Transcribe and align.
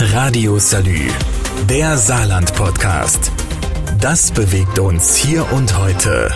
Radio 0.00 0.60
Salü, 0.60 1.08
der 1.68 1.98
Saarland-Podcast. 1.98 3.32
Das 4.00 4.30
bewegt 4.30 4.78
uns 4.78 5.16
hier 5.16 5.52
und 5.52 5.76
heute. 5.76 6.30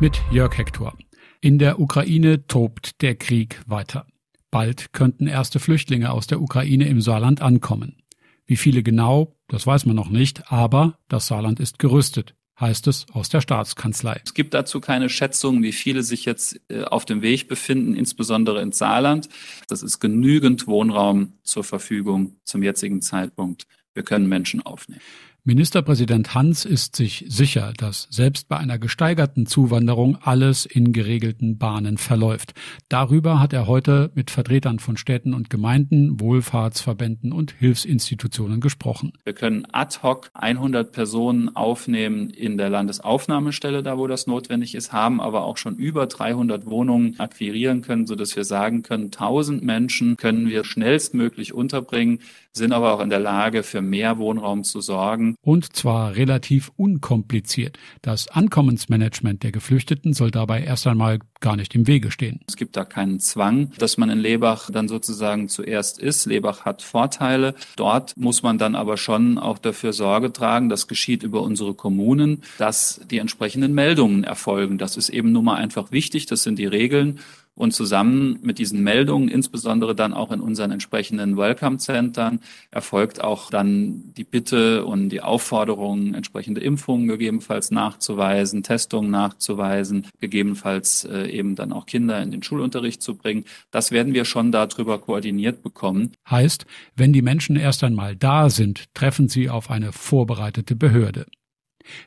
Mit 0.00 0.20
Jörg 0.30 0.58
Hector. 0.58 0.92
In 1.40 1.58
der 1.58 1.80
Ukraine 1.80 2.46
tobt 2.46 3.00
der 3.00 3.14
Krieg 3.14 3.62
weiter. 3.66 4.06
Bald 4.50 4.92
könnten 4.92 5.26
erste 5.26 5.60
Flüchtlinge 5.60 6.10
aus 6.10 6.26
der 6.26 6.42
Ukraine 6.42 6.88
im 6.88 7.00
Saarland 7.00 7.40
ankommen. 7.40 8.02
Wie 8.44 8.56
viele 8.56 8.82
genau, 8.82 9.34
das 9.48 9.66
weiß 9.66 9.86
man 9.86 9.96
noch 9.96 10.10
nicht, 10.10 10.52
aber 10.52 10.98
das 11.08 11.26
Saarland 11.26 11.58
ist 11.58 11.78
gerüstet 11.78 12.34
heißt 12.60 12.86
es 12.86 13.06
aus 13.12 13.28
der 13.28 13.40
Staatskanzlei. 13.40 14.20
Es 14.24 14.34
gibt 14.34 14.54
dazu 14.54 14.80
keine 14.80 15.08
Schätzungen, 15.08 15.62
wie 15.62 15.72
viele 15.72 16.02
sich 16.02 16.24
jetzt 16.24 16.60
äh, 16.68 16.82
auf 16.82 17.04
dem 17.04 17.22
Weg 17.22 17.48
befinden, 17.48 17.94
insbesondere 17.94 18.60
ins 18.62 18.78
Saarland. 18.78 19.28
Das 19.68 19.82
ist 19.82 19.98
genügend 20.00 20.66
Wohnraum 20.66 21.32
zur 21.42 21.64
Verfügung 21.64 22.36
zum 22.44 22.62
jetzigen 22.62 23.00
Zeitpunkt. 23.00 23.66
Wir 23.94 24.02
können 24.02 24.28
Menschen 24.28 24.60
aufnehmen. 24.62 25.00
Ministerpräsident 25.44 26.34
Hans 26.34 26.66
ist 26.66 26.96
sich 26.96 27.24
sicher, 27.28 27.72
dass 27.78 28.08
selbst 28.10 28.48
bei 28.48 28.58
einer 28.58 28.78
gesteigerten 28.78 29.46
Zuwanderung 29.46 30.18
alles 30.20 30.66
in 30.66 30.92
geregelten 30.92 31.56
Bahnen 31.56 31.96
verläuft. 31.96 32.52
Darüber 32.90 33.40
hat 33.40 33.54
er 33.54 33.66
heute 33.66 34.10
mit 34.14 34.30
Vertretern 34.30 34.80
von 34.80 34.98
Städten 34.98 35.32
und 35.32 35.48
Gemeinden, 35.48 36.20
Wohlfahrtsverbänden 36.20 37.32
und 37.32 37.52
Hilfsinstitutionen 37.52 38.60
gesprochen. 38.60 39.14
Wir 39.24 39.32
können 39.32 39.66
ad 39.72 40.00
hoc 40.02 40.30
100 40.34 40.92
Personen 40.92 41.56
aufnehmen 41.56 42.28
in 42.28 42.58
der 42.58 42.68
Landesaufnahmestelle, 42.68 43.82
da 43.82 43.96
wo 43.96 44.06
das 44.06 44.26
notwendig 44.26 44.74
ist, 44.74 44.92
haben 44.92 45.22
aber 45.22 45.44
auch 45.44 45.56
schon 45.56 45.76
über 45.76 46.06
300 46.06 46.66
Wohnungen 46.66 47.18
akquirieren 47.18 47.80
können, 47.80 48.06
sodass 48.06 48.36
wir 48.36 48.44
sagen 48.44 48.82
können, 48.82 49.04
1000 49.04 49.64
Menschen 49.64 50.18
können 50.18 50.48
wir 50.48 50.64
schnellstmöglich 50.64 51.54
unterbringen, 51.54 52.20
sind 52.52 52.72
aber 52.72 52.92
auch 52.92 53.00
in 53.00 53.10
der 53.10 53.20
Lage, 53.20 53.62
für 53.62 53.82
mehr 53.82 54.18
Wohnraum 54.18 54.64
zu 54.64 54.80
sorgen 54.80 55.36
und 55.42 55.74
zwar 55.76 56.16
relativ 56.16 56.70
unkompliziert. 56.76 57.78
Das 58.02 58.28
Ankommensmanagement 58.28 59.42
der 59.42 59.52
Geflüchteten 59.52 60.12
soll 60.12 60.30
dabei 60.30 60.62
erst 60.62 60.86
einmal 60.86 61.20
gar 61.40 61.56
nicht 61.56 61.74
im 61.74 61.86
Wege 61.86 62.10
stehen. 62.10 62.40
Es 62.48 62.56
gibt 62.56 62.76
da 62.76 62.84
keinen 62.84 63.20
Zwang, 63.20 63.72
dass 63.78 63.96
man 63.96 64.10
in 64.10 64.18
Lebach 64.18 64.70
dann 64.70 64.88
sozusagen 64.88 65.48
zuerst 65.48 65.98
ist. 65.98 66.26
Lebach 66.26 66.64
hat 66.64 66.82
Vorteile. 66.82 67.54
Dort 67.76 68.16
muss 68.16 68.42
man 68.42 68.58
dann 68.58 68.74
aber 68.74 68.96
schon 68.96 69.38
auch 69.38 69.58
dafür 69.58 69.92
Sorge 69.92 70.32
tragen, 70.32 70.68
das 70.68 70.88
geschieht 70.88 71.22
über 71.22 71.42
unsere 71.42 71.74
Kommunen, 71.74 72.42
dass 72.58 73.00
die 73.10 73.18
entsprechenden 73.18 73.74
Meldungen 73.74 74.24
erfolgen. 74.24 74.78
Das 74.78 74.96
ist 74.96 75.08
eben 75.08 75.32
nun 75.32 75.44
mal 75.44 75.56
einfach 75.56 75.92
wichtig. 75.92 76.26
Das 76.26 76.42
sind 76.42 76.58
die 76.58 76.66
Regeln. 76.66 77.20
Und 77.60 77.72
zusammen 77.72 78.38
mit 78.40 78.58
diesen 78.58 78.82
Meldungen, 78.82 79.28
insbesondere 79.28 79.94
dann 79.94 80.14
auch 80.14 80.32
in 80.32 80.40
unseren 80.40 80.70
entsprechenden 80.70 81.36
Welcome-Centern, 81.36 82.40
erfolgt 82.70 83.22
auch 83.22 83.50
dann 83.50 84.14
die 84.16 84.24
Bitte 84.24 84.86
und 84.86 85.10
die 85.10 85.20
Aufforderung, 85.20 86.14
entsprechende 86.14 86.62
Impfungen 86.62 87.06
gegebenenfalls 87.06 87.70
nachzuweisen, 87.70 88.62
Testungen 88.62 89.10
nachzuweisen, 89.10 90.06
gegebenenfalls 90.20 91.04
äh, 91.04 91.26
eben 91.26 91.54
dann 91.54 91.74
auch 91.74 91.84
Kinder 91.84 92.22
in 92.22 92.30
den 92.30 92.42
Schulunterricht 92.42 93.02
zu 93.02 93.14
bringen. 93.14 93.44
Das 93.70 93.90
werden 93.90 94.14
wir 94.14 94.24
schon 94.24 94.52
darüber 94.52 94.98
koordiniert 94.98 95.62
bekommen. 95.62 96.12
Heißt, 96.30 96.64
wenn 96.96 97.12
die 97.12 97.20
Menschen 97.20 97.56
erst 97.56 97.84
einmal 97.84 98.16
da 98.16 98.48
sind, 98.48 98.86
treffen 98.94 99.28
sie 99.28 99.50
auf 99.50 99.70
eine 99.70 99.92
vorbereitete 99.92 100.76
Behörde. 100.76 101.26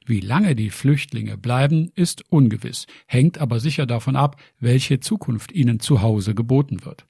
Wie 0.05 0.19
lange 0.19 0.55
die 0.55 0.69
Flüchtlinge 0.69 1.37
bleiben, 1.37 1.91
ist 1.95 2.23
ungewiss, 2.29 2.87
hängt 3.05 3.37
aber 3.37 3.59
sicher 3.59 3.85
davon 3.85 4.15
ab, 4.15 4.37
welche 4.59 4.99
Zukunft 4.99 5.51
ihnen 5.51 5.79
zu 5.79 6.01
Hause 6.01 6.35
geboten 6.35 6.85
wird. 6.85 7.05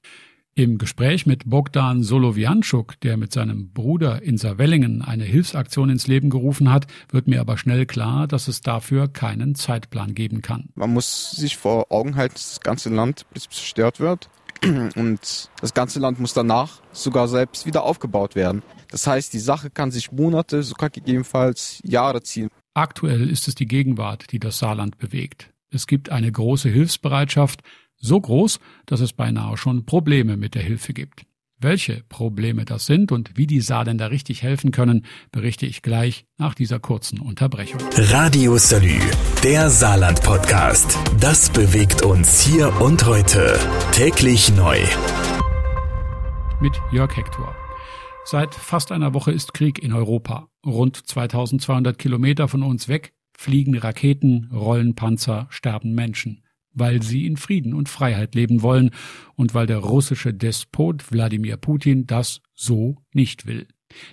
Im 0.56 0.78
Gespräch 0.78 1.26
mit 1.26 1.50
Bogdan 1.50 2.04
Solowianschuk, 2.04 3.00
der 3.00 3.16
mit 3.16 3.32
seinem 3.32 3.72
Bruder 3.72 4.22
in 4.22 4.38
Savellingen 4.38 5.02
eine 5.02 5.24
Hilfsaktion 5.24 5.90
ins 5.90 6.06
Leben 6.06 6.30
gerufen 6.30 6.70
hat, 6.70 6.86
wird 7.10 7.26
mir 7.26 7.40
aber 7.40 7.58
schnell 7.58 7.86
klar, 7.86 8.28
dass 8.28 8.46
es 8.46 8.60
dafür 8.60 9.08
keinen 9.08 9.56
Zeitplan 9.56 10.14
geben 10.14 10.42
kann. 10.42 10.68
Man 10.76 10.92
muss 10.92 11.32
sich 11.32 11.56
vor 11.56 11.90
Augen 11.90 12.14
halten, 12.14 12.34
dass 12.34 12.50
das 12.50 12.60
ganze 12.60 12.88
Land 12.90 13.26
zerstört 13.34 13.98
wird 13.98 14.28
und 14.94 15.50
das 15.60 15.74
ganze 15.74 15.98
Land 15.98 16.20
muss 16.20 16.34
danach 16.34 16.82
sogar 16.92 17.26
selbst 17.26 17.66
wieder 17.66 17.82
aufgebaut 17.82 18.36
werden. 18.36 18.62
Das 18.92 19.08
heißt, 19.08 19.32
die 19.32 19.40
Sache 19.40 19.70
kann 19.70 19.90
sich 19.90 20.12
Monate, 20.12 20.62
sogar 20.62 20.88
gegebenenfalls 20.88 21.80
Jahre 21.82 22.22
ziehen. 22.22 22.48
Aktuell 22.74 23.30
ist 23.30 23.46
es 23.46 23.54
die 23.54 23.66
Gegenwart, 23.66 24.32
die 24.32 24.40
das 24.40 24.58
Saarland 24.58 24.98
bewegt. 24.98 25.52
Es 25.70 25.86
gibt 25.86 26.10
eine 26.10 26.30
große 26.30 26.68
Hilfsbereitschaft, 26.68 27.62
so 27.96 28.20
groß, 28.20 28.58
dass 28.84 28.98
es 28.98 29.12
beinahe 29.12 29.56
schon 29.56 29.86
Probleme 29.86 30.36
mit 30.36 30.56
der 30.56 30.62
Hilfe 30.62 30.92
gibt. 30.92 31.22
Welche 31.60 32.02
Probleme 32.08 32.64
das 32.64 32.84
sind 32.84 33.12
und 33.12 33.36
wie 33.36 33.46
die 33.46 33.60
Saarländer 33.60 34.10
richtig 34.10 34.42
helfen 34.42 34.72
können, 34.72 35.06
berichte 35.30 35.66
ich 35.66 35.82
gleich 35.82 36.26
nach 36.36 36.54
dieser 36.54 36.80
kurzen 36.80 37.20
Unterbrechung. 37.20 37.80
Radio 37.96 38.58
Salü, 38.58 38.98
der 39.44 39.70
Saarland-Podcast. 39.70 40.98
Das 41.20 41.50
bewegt 41.50 42.02
uns 42.02 42.40
hier 42.40 42.80
und 42.80 43.06
heute. 43.06 43.56
Täglich 43.92 44.52
neu. 44.56 44.80
Mit 46.60 46.72
Jörg 46.90 47.16
Hector. 47.16 47.54
Seit 48.24 48.54
fast 48.54 48.90
einer 48.90 49.14
Woche 49.14 49.32
ist 49.32 49.54
Krieg 49.54 49.82
in 49.82 49.92
Europa. 49.92 50.48
Rund 50.64 50.96
2200 50.96 51.98
Kilometer 51.98 52.48
von 52.48 52.62
uns 52.62 52.88
weg 52.88 53.12
fliegen 53.36 53.76
Raketen, 53.76 54.48
rollen 54.52 54.94
Panzer, 54.94 55.46
sterben 55.50 55.94
Menschen 55.94 56.44
weil 56.74 57.02
sie 57.02 57.24
in 57.26 57.36
Frieden 57.36 57.72
und 57.72 57.88
Freiheit 57.88 58.34
leben 58.34 58.62
wollen 58.62 58.90
und 59.36 59.54
weil 59.54 59.66
der 59.66 59.78
russische 59.78 60.34
Despot 60.34 61.10
Wladimir 61.10 61.56
Putin 61.56 62.06
das 62.06 62.42
so 62.52 62.96
nicht 63.12 63.46
will. 63.46 63.68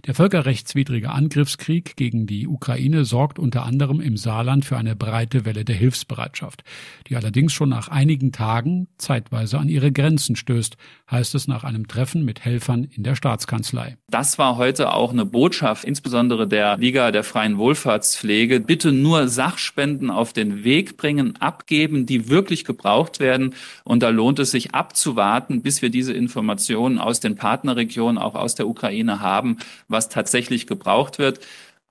Der 0.06 0.16
völkerrechtswidrige 0.16 1.12
Angriffskrieg 1.12 1.96
gegen 1.96 2.26
die 2.26 2.48
Ukraine 2.48 3.06
sorgt 3.06 3.40
unter 3.40 3.64
anderem 3.66 4.00
im 4.00 4.18
Saarland 4.18 4.66
für 4.66 4.78
eine 4.78 4.96
breite 4.96 5.46
Welle 5.46 5.66
der 5.66 5.76
Hilfsbereitschaft, 5.76 6.64
die 7.08 7.16
allerdings 7.16 7.54
schon 7.54 7.70
nach 7.70 7.88
einigen 7.88 8.32
Tagen 8.32 8.88
zeitweise 8.98 9.60
an 9.60 9.70
ihre 9.70 9.92
Grenzen 9.92 10.36
stößt, 10.36 10.78
heißt 11.10 11.36
es 11.36 11.48
nach 11.48 11.64
einem 11.64 11.88
Treffen 11.88 12.26
mit 12.26 12.44
Helfern 12.44 12.84
in 12.84 13.04
der 13.04 13.16
Staatskanzlei. 13.16 13.98
Das 14.10 14.38
war 14.38 14.58
heute 14.58 14.94
auch 14.94 15.12
eine 15.12 15.26
Botschaft, 15.26 15.84
insbesondere 15.84 16.48
der 16.48 16.78
Liga 16.78 17.12
der 17.12 17.24
freien 17.24 17.58
Wohlfahrtspflege. 17.58 18.60
Bitte 18.60 18.92
nur 18.92 19.28
Sachspenden 19.28 20.10
auf 20.10 20.34
den 20.34 20.64
Weg 20.64 20.98
bringen, 20.98 21.36
abgeben, 21.38 22.06
die 22.06 22.30
wirklich 22.30 22.66
gebraucht 22.66 23.20
werden. 23.20 23.54
Und 23.84 24.04
da 24.04 24.10
lohnt 24.10 24.40
es 24.40 24.52
sich 24.52 24.74
abzuwarten, 24.74 25.62
bis 25.62 25.82
wir 25.82 25.90
diese 25.90 26.14
Informationen 26.14 26.98
aus 26.98 27.20
den 27.20 27.36
Partnerregionen, 27.36 28.18
auch 28.18 28.36
aus 28.36 28.56
der 28.56 28.68
Ukraine 28.68 29.20
haben 29.20 29.58
was 29.88 30.10
tatsächlich 30.10 30.68
gebraucht 30.68 31.20
wird. 31.20 31.40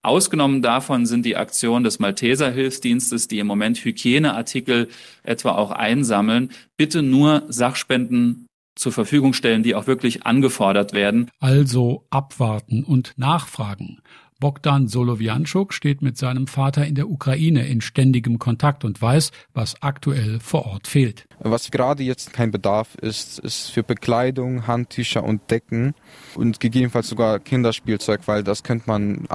Ausgenommen 0.03 0.63
davon 0.63 1.05
sind 1.05 1.27
die 1.27 1.37
Aktionen 1.37 1.85
des 1.85 1.99
Malteser 1.99 2.51
Hilfsdienstes, 2.51 3.29
die 3.29 3.39
im 3.39 3.47
Moment 3.47 3.85
Hygieneartikel 3.85 4.89
etwa 5.23 5.53
auch 5.53 5.71
einsammeln. 5.71 6.51
Bitte 6.79 7.03
nur 7.03 7.43
Sachspenden 7.49 8.47
zur 8.77 8.93
Verfügung 8.93 9.35
stellen, 9.35 9.63
die 9.63 9.75
auch 9.75 9.87
wirklich 9.87 10.25
angefordert 10.25 10.95
werden. 10.95 11.31
Also 11.39 12.07
abwarten 12.09 12.83
und 12.83 13.13
nachfragen. 13.17 14.01
Bogdan 14.41 14.89
Solowianschuk 14.89 15.75
steht 15.75 16.01
mit 16.01 16.17
seinem 16.17 16.47
Vater 16.47 16.87
in 16.87 16.95
der 16.95 17.11
Ukraine 17.11 17.67
in 17.67 17.83
ständigem 17.83 18.39
Kontakt 18.39 18.85
und 18.85 19.01
weiß, 19.01 19.33
was 19.53 19.83
aktuell 19.83 20.41
vor 20.41 20.65
Ort 20.65 20.89
fehlt. 20.89 21.27
Was 21.39 21.71
gerade 21.71 22.03
jetzt 22.03 22.33
kein 22.33 22.51
Bedarf 22.51 22.95
ist, 22.97 23.39
ist 23.39 23.71
für 23.71 23.83
Bekleidung, 23.83 24.67
Handtücher 24.67 25.25
und 25.25 25.51
Decken 25.51 25.95
und 26.35 26.59
gegebenenfalls 26.61 27.09
sogar 27.09 27.39
Kinderspielzeug, 27.39 28.23
weil 28.27 28.43
das 28.43 28.63
könnte 28.63 28.85
man, 28.87 29.27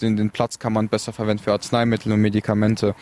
den, 0.00 0.16
den 0.16 0.30
Platz 0.30 0.58
kann 0.58 0.72
man 0.72 0.88
besser 0.88 1.12
verwenden 1.12 1.42
für 1.42 1.52
Arzneimittel 1.52 2.12
und 2.12 2.20
Medikamente. 2.20 2.94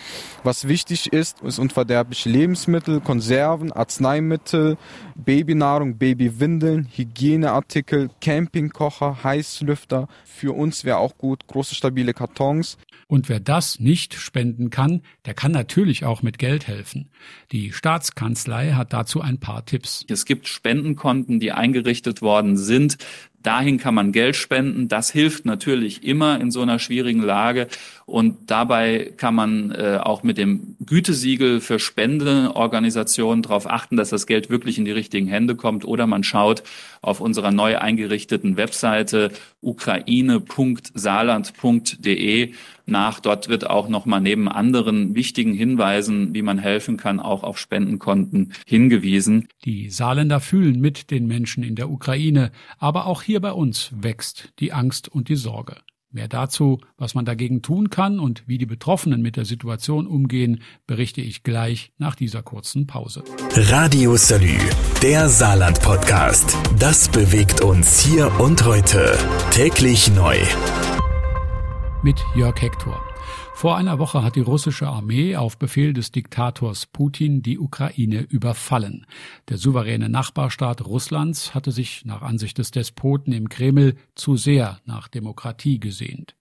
Was 0.43 0.69
wichtig 0.69 1.13
ist, 1.13 1.41
ist 1.41 1.59
unverderbliche 1.59 2.29
Lebensmittel, 2.29 3.01
Konserven, 3.01 3.73
Arzneimittel, 3.73 4.77
Babynahrung, 5.15 5.97
Babywindeln, 5.97 6.89
Hygieneartikel, 6.95 8.11
Campingkocher, 8.21 9.23
Heißlüfter. 9.25 10.09
Für 10.25 10.55
uns 10.55 10.85
wäre 10.85 10.99
auch 10.99 11.17
gut 11.17 11.46
große 11.47 11.75
stabile 11.75 12.15
Kartons. 12.15 12.79
Und 13.09 13.29
wer 13.29 13.41
das 13.41 13.79
nicht 13.79 14.15
spenden 14.15 14.71
kann, 14.71 15.03
der 15.25 15.35
kann 15.35 15.53
natürlich 15.53 16.05
auch 16.05 16.23
mit 16.23 16.39
Geld 16.39 16.67
helfen. 16.67 17.11
Die 17.53 17.73
Staatskanzlei 17.73 18.73
hat 18.73 18.93
dazu 18.93 19.21
ein 19.21 19.39
paar 19.39 19.65
Tipps. 19.65 20.05
Es 20.09 20.25
gibt 20.25 20.49
Spendenkonten, 20.49 21.39
die 21.41 21.53
eingerichtet 21.53 22.23
worden 22.23 22.57
sind. 22.57 22.99
Dahin 23.47 23.79
kann 23.79 23.95
man 23.95 24.11
Geld 24.11 24.35
spenden. 24.35 24.89
Das 24.89 25.13
hilft 25.13 25.47
natürlich 25.47 26.03
immer 26.03 26.41
in 26.41 26.51
so 26.51 26.63
einer 26.63 26.81
schwierigen 26.81 27.23
Lage. 27.23 27.69
Und 28.05 28.51
dabei 28.51 29.13
kann 29.17 29.37
man 29.37 29.71
äh, 29.71 30.01
auch 30.03 30.25
mit 30.25 30.37
dem 30.37 30.75
Gütesiegel 30.85 31.61
für 31.61 31.79
Spendeorganisationen 31.79 33.43
darauf 33.43 33.71
achten, 33.71 33.97
dass 33.97 34.11
das 34.11 34.27
Geld 34.27 34.51
wirklich 34.51 34.79
in 34.79 34.85
die 34.85 34.91
richtigen 34.91 35.29
Hände 35.29 35.55
kommt. 35.55 35.85
Oder 35.85 36.09
man 36.09 36.25
schaut 36.25 36.65
auf 37.03 37.21
unserer 37.21 37.53
neu 37.53 37.79
eingerichteten 37.79 38.57
Webseite 38.57 39.31
ukraine.saarland.de 39.61 42.53
nach. 42.87 43.21
Dort 43.21 43.49
wird 43.49 43.69
auch 43.69 43.89
nochmal 43.89 44.21
neben 44.21 44.49
anderen 44.49 45.15
wichtigen 45.15 45.53
Hinweisen, 45.53 46.35
wie 46.35 46.43
man 46.43 46.59
helfen 46.59 46.97
kann, 46.97 47.21
auch 47.21 47.43
auf 47.43 47.59
Spendenkonten 47.59 48.53
hingewiesen. 48.65 49.49
Die 49.65 49.91
Saarländer 49.91 50.41
fühlen 50.41 50.81
mit 50.81 51.11
den 51.11 51.27
Menschen 51.27 51.65
in 51.65 51.75
der 51.75 51.91
Ukraine, 51.91 52.53
aber 52.79 53.07
auch 53.07 53.23
hier 53.23 53.36
hier 53.37 53.43
bei 53.43 53.53
uns 53.53 53.91
wächst 53.95 54.55
die 54.61 54.73
Angst 54.73 55.11
und 55.11 55.29
die 55.29 55.37
Sorge. 55.37 55.77
Mehr 56.11 56.27
dazu, 56.27 56.81
was 56.97 57.15
man 57.15 57.27
dagegen 57.27 57.61
tun 57.61 57.91
kann 57.91 58.19
und 58.19 58.49
wie 58.49 58.57
die 58.57 58.65
Betroffenen 58.65 59.21
mit 59.21 59.37
der 59.37 59.45
Situation 59.45 60.07
umgehen, 60.07 60.63
berichte 60.87 61.21
ich 61.21 61.43
gleich 61.43 61.93
nach 61.99 62.15
dieser 62.15 62.43
kurzen 62.43 62.87
Pause. 62.87 63.25
Radio 63.55 64.17
Salü, 64.17 64.57
der 65.03 65.29
Saarland-Podcast. 65.29 66.57
Das 66.79 67.11
bewegt 67.11 67.61
uns 67.61 68.01
hier 68.01 68.41
und 68.41 68.65
heute. 68.65 69.19
Täglich 69.51 70.11
neu. 70.15 70.39
Mit 72.03 72.25
Jörg 72.35 72.61
Hector. 72.61 73.01
Vor 73.55 73.77
einer 73.77 73.99
Woche 73.99 74.23
hat 74.23 74.37
die 74.37 74.41
russische 74.41 74.87
Armee 74.87 75.35
auf 75.35 75.59
Befehl 75.59 75.93
des 75.93 76.13
Diktators 76.13 76.87
Putin 76.87 77.43
die 77.43 77.59
Ukraine 77.59 78.21
überfallen. 78.21 79.07
Der 79.49 79.57
souveräne 79.57 80.09
Nachbarstaat 80.09 80.85
Russlands 80.87 81.55
hatte 81.55 81.73
sich 81.73 82.05
nach 82.05 82.23
Ansicht 82.23 82.59
des 82.59 82.71
Despoten 82.71 83.33
im 83.33 83.49
Kreml 83.49 83.97
zu 84.15 84.37
sehr 84.37 84.79
nach 84.85 85.09
Demokratie 85.09 85.81
gesehnt. 85.81 86.37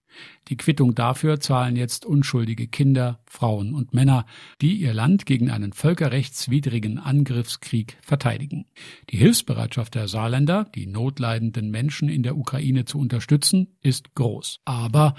Die 0.48 0.58
Quittung 0.58 0.96
dafür 0.96 1.40
zahlen 1.40 1.76
jetzt 1.76 2.06
unschuldige 2.06 2.68
Kinder, 2.68 3.20
Frauen 3.26 3.74
und 3.74 3.94
Männer, 3.94 4.26
die 4.62 4.76
ihr 4.76 4.94
Land 4.94 5.26
gegen 5.26 5.50
einen 5.50 5.74
völkerrechtswidrigen 5.74 7.00
Angriffskrieg 7.00 7.98
verteidigen. 8.02 8.66
Die 9.10 9.18
Hilfsbereitschaft 9.18 9.96
der 9.96 10.08
Saarländer, 10.08 10.68
die 10.76 10.88
notleidenden 10.88 11.72
Menschen 11.72 12.10
in 12.10 12.24
der 12.24 12.38
Ukraine 12.38 12.86
zu 12.86 13.00
unterstützen, 13.00 13.76
ist 13.82 14.16
groß. 14.16 14.62
Aber 14.66 15.16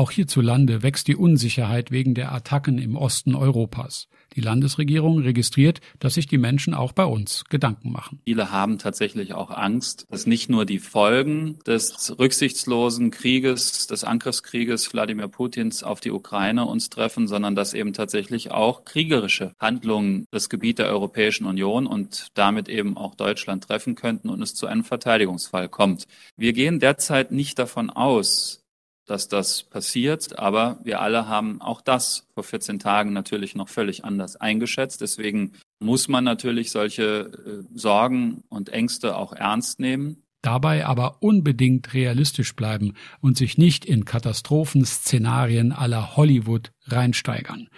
auch 0.00 0.10
hierzulande 0.10 0.82
wächst 0.82 1.08
die 1.08 1.14
Unsicherheit 1.14 1.90
wegen 1.90 2.14
der 2.14 2.32
Attacken 2.32 2.78
im 2.78 2.96
Osten 2.96 3.34
Europas. 3.34 4.08
Die 4.34 4.40
Landesregierung 4.40 5.18
registriert, 5.18 5.82
dass 5.98 6.14
sich 6.14 6.26
die 6.26 6.38
Menschen 6.38 6.72
auch 6.72 6.92
bei 6.92 7.04
uns 7.04 7.44
Gedanken 7.50 7.92
machen. 7.92 8.22
Viele 8.24 8.50
haben 8.50 8.78
tatsächlich 8.78 9.34
auch 9.34 9.50
Angst, 9.50 10.06
dass 10.08 10.26
nicht 10.26 10.48
nur 10.48 10.64
die 10.64 10.78
Folgen 10.78 11.58
des 11.66 12.18
rücksichtslosen 12.18 13.10
Krieges, 13.10 13.88
des 13.88 14.04
Angriffskrieges 14.04 14.90
Wladimir 14.94 15.28
Putins 15.28 15.82
auf 15.82 16.00
die 16.00 16.12
Ukraine 16.12 16.64
uns 16.64 16.88
treffen, 16.88 17.28
sondern 17.28 17.54
dass 17.54 17.74
eben 17.74 17.92
tatsächlich 17.92 18.52
auch 18.52 18.86
kriegerische 18.86 19.52
Handlungen 19.60 20.24
das 20.30 20.48
Gebiet 20.48 20.78
der 20.78 20.86
Europäischen 20.86 21.44
Union 21.44 21.86
und 21.86 22.28
damit 22.32 22.70
eben 22.70 22.96
auch 22.96 23.16
Deutschland 23.16 23.64
treffen 23.64 23.96
könnten 23.96 24.30
und 24.30 24.40
es 24.40 24.54
zu 24.54 24.66
einem 24.66 24.84
Verteidigungsfall 24.84 25.68
kommt. 25.68 26.06
Wir 26.38 26.54
gehen 26.54 26.80
derzeit 26.80 27.32
nicht 27.32 27.58
davon 27.58 27.90
aus, 27.90 28.60
dass 29.10 29.26
das 29.26 29.64
passiert. 29.64 30.38
Aber 30.38 30.78
wir 30.84 31.00
alle 31.00 31.26
haben 31.26 31.60
auch 31.60 31.80
das 31.80 32.28
vor 32.32 32.44
14 32.44 32.78
Tagen 32.78 33.12
natürlich 33.12 33.56
noch 33.56 33.68
völlig 33.68 34.04
anders 34.04 34.36
eingeschätzt. 34.36 35.00
Deswegen 35.00 35.52
muss 35.80 36.06
man 36.06 36.22
natürlich 36.22 36.70
solche 36.70 37.02
äh, 37.02 37.64
Sorgen 37.74 38.44
und 38.48 38.68
Ängste 38.68 39.16
auch 39.16 39.32
ernst 39.32 39.80
nehmen. 39.80 40.22
Dabei 40.42 40.86
aber 40.86 41.22
unbedingt 41.22 41.92
realistisch 41.92 42.54
bleiben 42.54 42.94
und 43.20 43.36
sich 43.36 43.58
nicht 43.58 43.84
in 43.84 44.04
Katastrophenszenarien 44.04 45.72
aller 45.72 46.16
Hollywood 46.16 46.72
reinsteigern. 46.86 47.68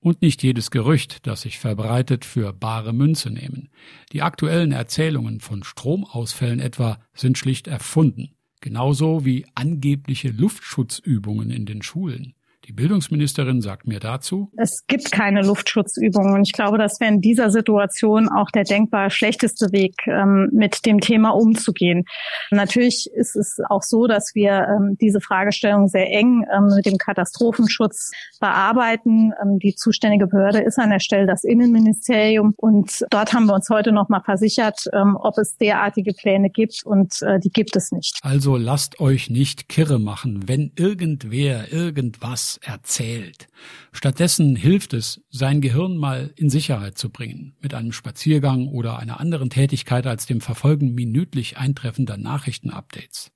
Und 0.00 0.22
nicht 0.22 0.42
jedes 0.42 0.70
Gerücht, 0.70 1.26
das 1.26 1.42
sich 1.42 1.58
verbreitet, 1.58 2.24
für 2.24 2.52
bare 2.52 2.92
Münze 2.92 3.30
nehmen. 3.30 3.68
Die 4.12 4.22
aktuellen 4.22 4.72
Erzählungen 4.72 5.40
von 5.40 5.62
Stromausfällen 5.62 6.58
etwa 6.58 6.98
sind 7.14 7.38
schlicht 7.38 7.68
erfunden 7.68 8.34
genauso 8.60 9.24
wie 9.24 9.46
angebliche 9.54 10.28
Luftschutzübungen 10.28 11.50
in 11.50 11.66
den 11.66 11.82
Schulen. 11.82 12.34
Die 12.66 12.72
Bildungsministerin 12.72 13.62
sagt 13.62 13.86
mir 13.86 14.00
dazu. 14.00 14.52
Es 14.56 14.86
gibt 14.86 15.10
keine 15.10 15.42
Luftschutzübungen. 15.42 16.34
Und 16.34 16.42
ich 16.42 16.52
glaube, 16.52 16.76
das 16.76 17.00
wäre 17.00 17.12
in 17.12 17.20
dieser 17.20 17.50
Situation 17.50 18.28
auch 18.28 18.50
der 18.50 18.64
denkbar 18.64 19.10
schlechteste 19.10 19.72
Weg, 19.72 19.94
ähm, 20.06 20.50
mit 20.52 20.84
dem 20.84 21.00
Thema 21.00 21.30
umzugehen. 21.30 22.04
Natürlich 22.50 23.08
ist 23.14 23.34
es 23.34 23.58
auch 23.68 23.82
so, 23.82 24.06
dass 24.06 24.34
wir 24.34 24.68
ähm, 24.68 24.96
diese 25.00 25.20
Fragestellung 25.20 25.88
sehr 25.88 26.08
eng 26.10 26.44
ähm, 26.54 26.66
mit 26.76 26.84
dem 26.84 26.98
Katastrophenschutz 26.98 28.10
bearbeiten. 28.40 29.32
Die 29.62 29.74
zuständige 29.74 30.26
Behörde 30.26 30.60
ist 30.60 30.78
an 30.78 30.90
der 30.90 31.00
Stelle 31.00 31.26
das 31.26 31.44
Innenministerium. 31.44 32.54
Und 32.56 33.04
dort 33.10 33.32
haben 33.32 33.46
wir 33.46 33.54
uns 33.54 33.68
heute 33.70 33.92
noch 33.92 34.08
mal 34.08 34.22
versichert, 34.22 34.84
ob 34.92 35.36
es 35.38 35.56
derartige 35.56 36.12
Pläne 36.14 36.50
gibt. 36.50 36.82
Und 36.84 37.20
äh, 37.22 37.38
die 37.38 37.50
gibt 37.50 37.76
es 37.76 37.92
nicht. 37.92 38.18
Also 38.22 38.56
lasst 38.56 39.00
euch 39.00 39.30
nicht 39.30 39.68
kirre 39.68 39.98
machen, 39.98 40.48
wenn 40.48 40.72
irgendwer 40.76 41.72
irgendwas 41.72 42.59
erzählt. 42.60 43.48
Stattdessen 43.92 44.56
hilft 44.56 44.92
es, 44.92 45.22
sein 45.30 45.60
Gehirn 45.60 45.96
mal 45.96 46.32
in 46.36 46.50
Sicherheit 46.50 46.98
zu 46.98 47.10
bringen, 47.10 47.56
mit 47.60 47.74
einem 47.74 47.92
Spaziergang 47.92 48.68
oder 48.68 48.98
einer 48.98 49.20
anderen 49.20 49.50
Tätigkeit 49.50 50.06
als 50.06 50.26
dem 50.26 50.40
Verfolgen 50.40 50.94
minütlich 50.94 51.56
eintreffender 51.56 52.16
Nachrichtenupdates. 52.16 53.32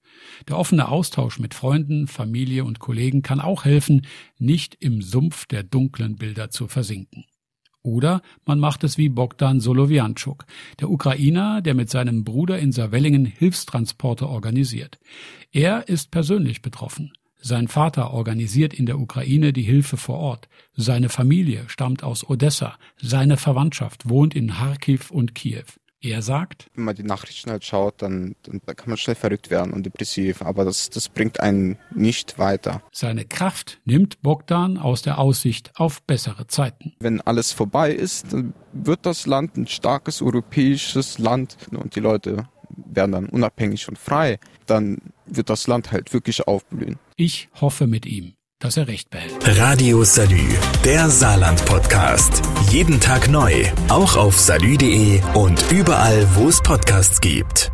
Der 0.48 0.58
offene 0.58 0.88
Austausch 0.88 1.38
mit 1.38 1.54
Freunden, 1.54 2.06
Familie 2.06 2.64
und 2.64 2.78
Kollegen 2.78 3.22
kann 3.22 3.40
auch 3.40 3.64
helfen, 3.64 4.06
nicht 4.38 4.76
im 4.80 5.02
Sumpf 5.02 5.46
der 5.46 5.62
dunklen 5.62 6.16
Bilder 6.16 6.50
zu 6.50 6.68
versinken. 6.68 7.24
Oder 7.82 8.22
man 8.46 8.58
macht 8.58 8.82
es 8.82 8.96
wie 8.96 9.10
Bogdan 9.10 9.60
Solowianczuk, 9.60 10.46
der 10.80 10.90
Ukrainer, 10.90 11.60
der 11.60 11.74
mit 11.74 11.90
seinem 11.90 12.24
Bruder 12.24 12.58
in 12.58 12.72
Savellingen 12.72 13.26
Hilfstransporte 13.26 14.26
organisiert. 14.26 14.98
Er 15.52 15.86
ist 15.88 16.10
persönlich 16.10 16.62
betroffen. 16.62 17.12
Sein 17.46 17.69
Vater 17.69 18.14
organisiert 18.14 18.73
in 18.73 18.87
der 18.87 18.99
Ukraine 18.99 19.52
die 19.52 19.64
Hilfe 19.64 19.99
vor 19.99 20.19
Ort. 20.19 20.49
Seine 20.76 21.11
Familie 21.11 21.64
stammt 21.67 22.02
aus 22.02 22.26
Odessa. 22.26 22.79
Seine 22.96 23.37
Verwandtschaft 23.37 24.08
wohnt 24.08 24.35
in 24.35 24.49
Kharkiv 24.49 25.11
und 25.11 25.35
Kiew. 25.35 25.64
Er 26.00 26.23
sagt, 26.23 26.70
wenn 26.75 26.85
man 26.85 26.94
die 26.94 27.02
Nachrichten 27.02 27.50
halt 27.50 27.62
schaut, 27.67 28.00
dann, 28.00 28.35
dann 28.44 28.62
kann 28.64 28.88
man 28.88 28.96
schnell 28.96 29.14
verrückt 29.14 29.50
werden 29.50 29.75
und 29.75 29.85
depressiv, 29.85 30.41
aber 30.41 30.64
das, 30.64 30.88
das 30.88 31.11
bringt 31.11 31.41
einen 31.41 31.76
nicht 31.94 32.38
weiter. 32.38 32.82
Seine 32.93 33.26
Kraft 33.26 33.79
nimmt 33.85 34.23
Bogdan 34.23 34.79
aus 34.79 35.02
der 35.02 35.19
Aussicht 35.19 35.70
auf 35.75 36.00
bessere 36.02 36.46
Zeiten. 36.46 36.94
Wenn 37.00 37.20
alles 37.20 37.52
vorbei 37.52 37.93
ist, 37.93 38.32
dann 38.32 38.55
wird 38.73 39.05
das 39.05 39.26
Land 39.26 39.58
ein 39.58 39.67
starkes 39.67 40.23
europäisches 40.23 41.19
Land 41.19 41.58
und 41.73 41.94
die 41.94 42.00
Leute 42.00 42.49
werden 42.87 43.12
dann 43.12 43.26
unabhängig 43.26 43.87
und 43.88 43.99
frei, 43.99 44.38
dann 44.64 44.99
wird 45.36 45.50
das 45.50 45.66
Land 45.66 45.92
halt 45.92 46.12
wirklich 46.12 46.46
aufblühen. 46.46 46.98
Ich 47.16 47.48
hoffe 47.60 47.86
mit 47.86 48.06
ihm, 48.06 48.34
dass 48.58 48.76
er 48.76 48.88
recht 48.88 49.10
behält. 49.10 49.34
Radio 49.58 50.04
Salü, 50.04 50.48
der 50.84 51.08
Saarland-Podcast. 51.10 52.42
Jeden 52.70 53.00
Tag 53.00 53.28
neu, 53.28 53.64
auch 53.88 54.16
auf 54.16 54.38
salü.de 54.38 55.20
und 55.34 55.70
überall, 55.70 56.26
wo 56.34 56.48
es 56.48 56.62
Podcasts 56.62 57.20
gibt. 57.20 57.70